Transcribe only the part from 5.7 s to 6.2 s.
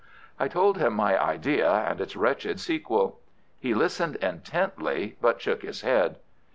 head.